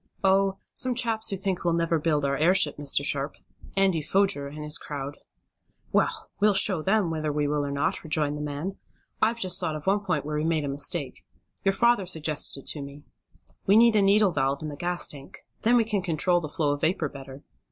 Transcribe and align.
"Oh, 0.23 0.57
some 0.73 0.95
chaps 0.95 1.29
who 1.29 1.37
think 1.37 1.63
we'll 1.63 1.75
never 1.75 1.99
build 1.99 2.25
our 2.25 2.35
airship, 2.35 2.77
Mr. 2.77 3.05
Sharp. 3.05 3.35
Andy 3.77 4.01
Foger, 4.01 4.47
and 4.47 4.63
his 4.63 4.79
crowd." 4.79 5.19
"Well, 5.91 6.31
we'll 6.39 6.55
show 6.55 6.81
them 6.81 7.11
whether 7.11 7.31
we 7.31 7.47
will 7.47 7.63
or 7.63 7.69
not," 7.69 8.03
rejoined 8.03 8.35
the 8.35 8.41
man. 8.41 8.77
"I've 9.21 9.37
just 9.39 9.59
thought 9.59 9.75
of 9.75 9.85
one 9.85 9.99
point 9.99 10.25
where 10.25 10.37
we 10.37 10.43
made 10.43 10.65
a 10.65 10.67
mistake. 10.67 11.23
Your 11.63 11.73
father 11.75 12.07
suggested 12.07 12.61
it 12.61 12.67
to 12.69 12.81
me. 12.81 13.03
We 13.67 13.77
need 13.77 13.95
a 13.95 14.01
needle 14.01 14.31
valve 14.31 14.63
in 14.63 14.69
the 14.69 14.75
gas 14.75 15.07
tank. 15.07 15.45
Then 15.61 15.77
we 15.77 15.85
can 15.85 16.01
control 16.01 16.41
the 16.41 16.49
flow 16.49 16.71
of 16.71 16.81
vapor 16.81 17.09
better." 17.09 17.43